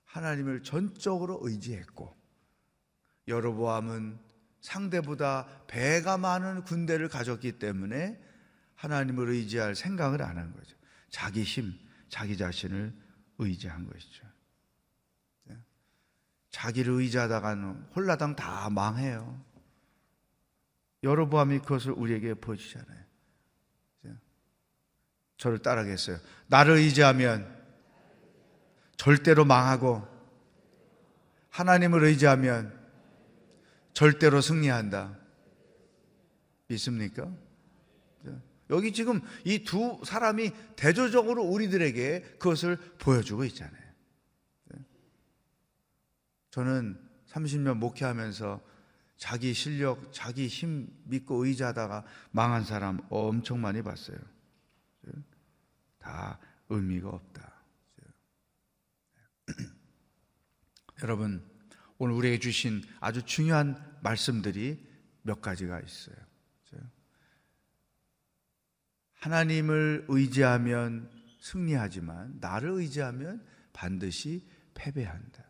하나님을 0.05 0.63
전적으로 0.63 1.39
의지했고 1.43 2.17
여로보암은 3.29 4.19
상대보다 4.61 5.47
배가 5.67 6.17
많은 6.17 6.65
군대를 6.65 7.09
가졌기 7.09 7.59
때문에 7.59 8.21
하나님을 8.75 9.29
의지할 9.31 9.75
생각을 9.75 10.23
안 10.23 10.39
한 10.39 10.53
거죠. 10.53 10.77
자기 11.11 11.43
힘, 11.43 11.79
자기 12.09 12.37
자신을 12.37 12.95
의지한 13.39 13.87
것이죠. 13.87 14.27
네. 15.45 15.57
자기를 16.51 16.93
의지하다가는 16.95 17.89
홀라당 17.95 18.37
다 18.37 18.71
망해요. 18.71 19.45
여로보암이 21.07 21.61
그것을 21.61 21.93
우리에게 21.93 22.35
보여주잖아요. 22.35 23.01
네. 24.03 24.13
저를 25.39 25.59
따라하겠어요. 25.61 26.19
나를 26.49 26.77
의지하면 26.77 27.55
절대로 28.97 29.45
망하고 29.45 30.07
하나님을 31.51 32.05
의지하면 32.05 32.77
절대로 33.95 34.41
승리한다. 34.41 35.17
믿습니까? 36.69 37.33
여기 38.71 38.93
지금 38.93 39.21
이 39.45 39.65
두 39.65 40.01
사람이 40.05 40.51
대조적으로 40.75 41.45
우리들에게 41.45 42.37
그것을 42.39 42.77
보여주고 42.99 43.45
있잖아요. 43.45 43.87
저는 46.51 46.99
30년 47.29 47.77
목회하면서 47.77 48.61
자기 49.17 49.55
실력, 49.55 50.13
자기 50.13 50.47
힘 50.47 50.89
믿고 51.05 51.45
의지하다가 51.45 52.05
망한 52.33 52.65
사람 52.65 53.01
엄청 53.09 53.61
많이 53.61 53.83
봤어요. 53.83 54.19
다 55.99 56.39
의미가 56.69 57.09
없다. 57.09 57.53
여러분, 61.03 61.45
오늘 61.99 62.15
우리에게 62.15 62.39
주신 62.39 62.83
아주 63.01 63.23
중요한 63.25 63.99
말씀들이 64.03 64.87
몇 65.23 65.41
가지가 65.41 65.81
있어요. 65.81 66.17
하나님을 69.27 70.05
의지하면 70.09 71.11
승리하지만 71.41 72.39
나를 72.41 72.71
의지하면 72.71 73.45
반드시 73.73 74.47
패배한다. 74.75 75.45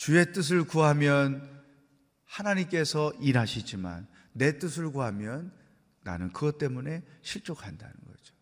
주의 0.00 0.32
뜻을 0.32 0.64
구하면 0.64 1.62
하나님께서 2.24 3.12
일하시지만 3.20 4.08
내 4.32 4.58
뜻을 4.58 4.90
구하면 4.90 5.52
나는 6.04 6.32
그것 6.32 6.56
때문에 6.56 7.02
실족한다는 7.20 7.94
거죠. 8.06 8.34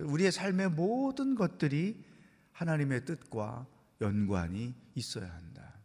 우리의 0.00 0.32
삶의 0.32 0.70
모든 0.70 1.36
것들이 1.36 2.04
하나님의 2.50 3.04
뜻과 3.04 3.64
연관이 4.00 4.74
있어야 4.96 5.32
한다. 5.32 5.78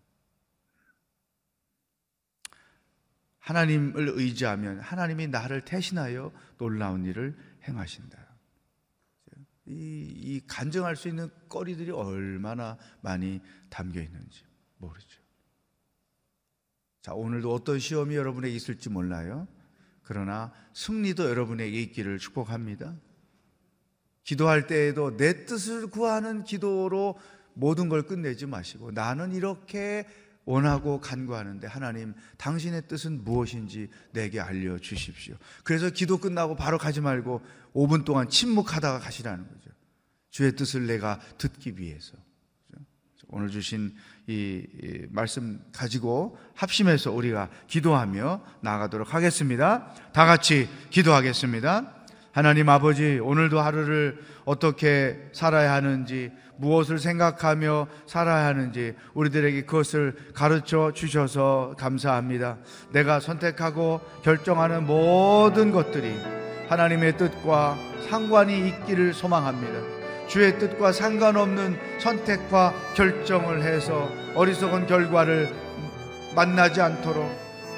하나님을 3.37 4.09
의지하면 4.15 4.79
하나님이 4.79 5.27
나를 5.27 5.63
대신하여 5.63 6.33
놀라운 6.57 7.05
일을 7.05 7.37
행하신다. 7.67 8.17
이, 9.67 9.73
이 9.75 10.41
간증할 10.47 10.95
수 10.95 11.07
있는 11.07 11.29
거리들이 11.49 11.91
얼마나 11.91 12.79
많이 13.01 13.39
담겨 13.69 14.01
있는지 14.01 14.49
모르죠. 14.79 15.18
자, 17.09 17.15
오늘도 17.15 17.51
어떤 17.51 17.79
시험이 17.79 18.15
여러분에게 18.15 18.53
있을지 18.53 18.87
몰라요. 18.87 19.47
그러나 20.03 20.51
승리도 20.73 21.27
여러분에게 21.27 21.81
있기를 21.81 22.19
축복합니다. 22.19 22.95
기도할 24.23 24.67
때에도 24.67 25.17
내 25.17 25.45
뜻을 25.45 25.87
구하는 25.87 26.43
기도로 26.43 27.17
모든 27.55 27.89
걸 27.89 28.03
끝내지 28.03 28.45
마시고 28.45 28.91
나는 28.91 29.31
이렇게 29.33 30.05
원하고 30.45 30.99
간구하는데 30.99 31.65
하나님 31.65 32.13
당신의 32.37 32.87
뜻은 32.87 33.23
무엇인지 33.23 33.89
내게 34.11 34.39
알려 34.39 34.77
주십시오. 34.77 35.35
그래서 35.63 35.89
기도 35.89 36.19
끝나고 36.19 36.55
바로 36.55 36.77
가지 36.77 37.01
말고 37.01 37.41
5분 37.73 38.05
동안 38.05 38.29
침묵하다가 38.29 38.99
가시라는 38.99 39.47
거죠. 39.47 39.71
주의 40.29 40.55
뜻을 40.55 40.85
내가 40.85 41.19
듣기 41.39 41.79
위해서. 41.79 42.15
오늘 43.31 43.49
주신 43.49 43.93
이, 44.27 44.63
이 44.83 45.05
말씀 45.09 45.59
가지고 45.71 46.37
합심해서 46.55 47.11
우리가 47.11 47.49
기도하며 47.67 48.41
나가도록 48.61 49.13
하겠습니다. 49.13 49.93
다 50.13 50.25
같이 50.25 50.67
기도하겠습니다. 50.89 51.93
하나님 52.31 52.69
아버지, 52.69 53.19
오늘도 53.19 53.59
하루를 53.59 54.19
어떻게 54.45 55.29
살아야 55.33 55.73
하는지, 55.73 56.31
무엇을 56.57 56.99
생각하며 56.99 57.87
살아야 58.05 58.45
하는지 58.47 58.93
우리들에게 59.13 59.63
그것을 59.65 60.15
가르쳐 60.33 60.91
주셔서 60.93 61.75
감사합니다. 61.77 62.57
내가 62.91 63.19
선택하고 63.19 64.01
결정하는 64.23 64.85
모든 64.85 65.71
것들이 65.71 66.13
하나님의 66.67 67.17
뜻과 67.17 67.77
상관이 68.09 68.67
있기를 68.67 69.13
소망합니다. 69.13 69.98
주의 70.29 70.57
뜻과 70.59 70.91
상관없는 70.91 71.75
선택과 71.97 72.73
결정을 72.95 73.63
해서 73.63 74.07
어리석은 74.35 74.85
결과를 74.85 75.51
만나지 76.35 76.79
않도록 76.79 77.27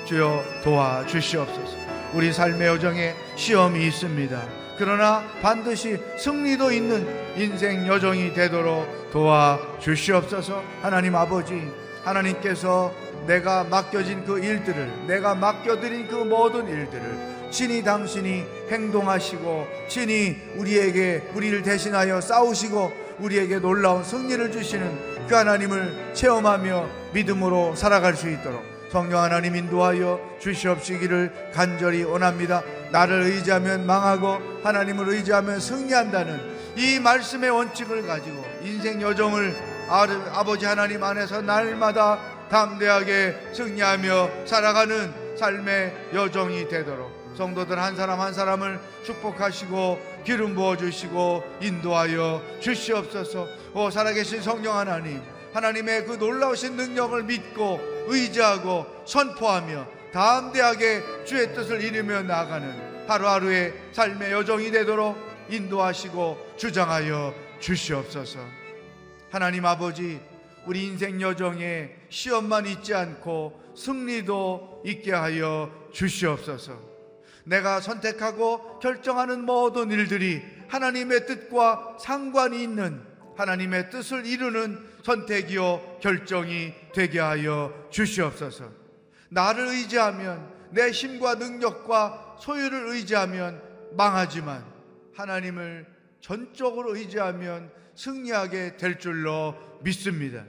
주여 0.06 0.44
도와 0.62 1.06
주시옵소서. 1.06 1.78
우리 2.14 2.34
삶의 2.34 2.68
여정에 2.68 3.16
시험이 3.38 3.88
있습니다. 3.88 4.42
그러나 4.78 5.24
반드시 5.42 5.98
승리도 6.18 6.74
있는 6.74 7.08
인생 7.38 7.88
여정이 7.88 8.34
되도록 8.34 9.12
도와 9.12 9.58
주시옵소서. 9.80 10.62
하나님 10.82 11.16
아버지, 11.16 11.72
하나님께서 12.04 12.94
내가 13.28 13.64
맡겨진 13.64 14.26
그 14.26 14.44
일들을, 14.44 15.06
내가 15.08 15.36
맡겨드린 15.36 16.10
그 16.10 16.16
모든 16.16 16.68
일들을 16.68 17.40
친히 17.52 17.84
당신이 17.84 18.46
행동하시고 18.70 19.68
친히 19.90 20.38
우리에게 20.56 21.30
우리를 21.36 21.62
대신하여 21.62 22.22
싸우시고 22.22 22.92
우리에게 23.20 23.60
놀라운 23.60 24.04
승리를 24.04 24.52
주시는 24.52 25.28
그 25.28 25.36
하나님을 25.36 26.14
체험하며 26.14 26.90
믿음으로 27.14 27.76
살아갈 27.76 28.16
수 28.16 28.30
있도록 28.30 28.64
성령 28.92 29.22
하나님 29.22 29.56
인도하여 29.56 30.20
주시옵시기를 30.40 31.52
간절히 31.54 32.04
원합니다. 32.04 32.62
나를 32.92 33.22
의지하면 33.24 33.86
망하고 33.86 34.38
하나님을 34.64 35.08
의지하면 35.10 35.62
승리한다는 35.62 36.42
이 36.76 37.00
말씀의 37.00 37.50
원칙을 37.52 38.06
가지고 38.06 38.44
인생 38.64 39.02
여정을 39.02 39.56
아버지 39.88 40.66
하나님 40.66 41.04
안에서 41.04 41.42
날마다 41.42 42.20
담대하게 42.50 43.54
승리하며 43.54 44.46
살아가는 44.46 45.38
삶의 45.38 46.10
여정이 46.14 46.68
되도록 46.68 47.20
성도들 47.36 47.80
한 47.80 47.96
사람 47.96 48.20
한 48.20 48.34
사람을 48.34 48.80
축복하시고 49.06 50.24
기름 50.26 50.56
부어 50.56 50.78
주시고 50.78 51.44
인도하여 51.62 52.41
주시옵소서. 52.60 53.48
오 53.74 53.89
살아계신 53.89 54.41
성령 54.41 54.78
하나님, 54.78 55.22
하나님의 55.54 56.06
그 56.06 56.13
놀라우신 56.13 56.76
능력을 56.76 57.24
믿고 57.24 57.80
의지하고 58.08 58.86
선포하며 59.06 59.88
담대하게 60.12 61.26
주의 61.26 61.54
뜻을 61.54 61.82
이루며 61.82 62.24
나가는 62.24 63.08
하루하루의 63.08 63.74
삶의 63.94 64.32
여정이 64.32 64.72
되도록 64.72 65.17
인도하시고 65.50 66.54
주장하여 66.58 67.34
주시옵소서. 67.60 68.39
하나님 69.32 69.65
아버지, 69.65 70.20
우리 70.65 70.84
인생 70.84 71.20
여정에 71.22 71.91
시험만 72.10 72.67
있지 72.67 72.94
않고 72.94 73.60
승리도 73.76 74.84
있게 74.86 75.12
하여 75.13 75.72
주시옵소서. 75.91 76.90
내가 77.45 77.82
선택하고 77.82 78.80
결정하는 78.80 79.45
모든 79.45 79.91
일들이 79.91 80.41
하나님의 80.67 81.25
뜻과 81.25 81.97
상관이 81.99 82.62
있는 82.62 83.01
하나님의 83.36 83.89
뜻을 83.89 84.25
이루는 84.25 84.80
선택이요 85.04 85.99
결정이 86.01 86.73
되게 86.93 87.19
하여 87.19 87.88
주시옵소서. 87.89 88.71
나를 89.30 89.67
의지하면 89.67 90.51
내 90.71 90.91
힘과 90.91 91.36
능력과 91.36 92.38
소유를 92.39 92.89
의지하면 92.89 93.62
망하지만 93.93 94.63
하나님을 95.15 95.86
전적으로 96.21 96.95
의지하면 96.95 97.71
승리하게 97.95 98.77
될 98.77 98.99
줄로 98.99 99.56
믿습니다. 99.82 100.45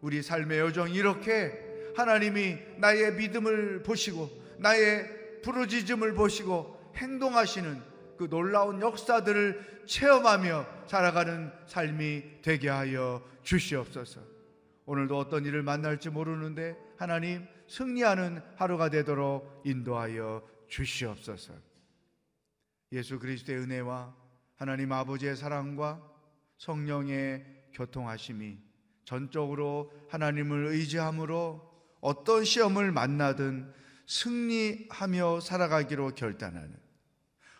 우리 0.00 0.22
삶의 0.22 0.58
여정이 0.58 0.94
이렇게 0.94 1.52
하나님이 1.96 2.58
나의 2.78 3.14
믿음을 3.14 3.82
보시고 3.82 4.30
나의 4.58 5.21
부르짖음을 5.42 6.14
보시고 6.14 6.92
행동하시는 6.96 7.82
그 8.18 8.28
놀라운 8.28 8.80
역사들을 8.80 9.82
체험하며 9.86 10.66
살아가는 10.86 11.52
삶이 11.66 12.42
되게 12.42 12.68
하여 12.68 13.22
주시옵소서. 13.42 14.20
오늘도 14.86 15.18
어떤 15.18 15.44
일을 15.44 15.62
만날지 15.62 16.10
모르는데 16.10 16.76
하나님 16.96 17.46
승리하는 17.68 18.42
하루가 18.56 18.90
되도록 18.90 19.62
인도하여 19.64 20.46
주시옵소서. 20.68 21.54
예수 22.92 23.18
그리스도의 23.18 23.58
은혜와 23.60 24.14
하나님 24.56 24.92
아버지의 24.92 25.36
사랑과 25.36 26.00
성령의 26.58 27.44
교통하심이 27.72 28.58
전적으로 29.04 29.92
하나님을 30.08 30.66
의지함으로 30.66 31.72
어떤 32.00 32.44
시험을 32.44 32.92
만나든 32.92 33.72
승리하며 34.12 35.40
살아가기로 35.40 36.14
결단하는 36.14 36.70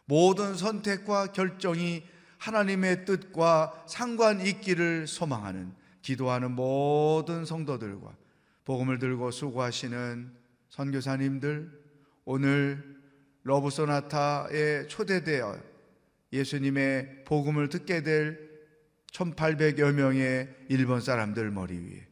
모든 0.04 0.54
선택과 0.54 1.32
결정이 1.32 2.04
하나님의 2.36 3.06
뜻과 3.06 3.84
상관 3.88 4.44
있기를 4.44 5.06
소망하는 5.06 5.72
기도하는 6.02 6.50
모든 6.50 7.46
성도들과 7.46 8.14
복음을 8.64 8.98
들고 8.98 9.30
수고하시는 9.30 10.30
선교사님들 10.68 11.70
오늘 12.24 13.00
러브소나타에 13.44 14.86
초대되어 14.88 15.58
예수님의 16.32 17.24
복음을 17.24 17.68
듣게 17.68 18.02
될 18.02 18.50
1800여 19.12 19.92
명의 19.92 20.54
일본 20.68 21.00
사람들 21.00 21.50
머리 21.50 21.78
위에 21.78 22.11